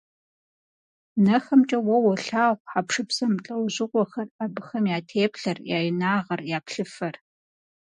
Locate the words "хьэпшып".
2.71-3.09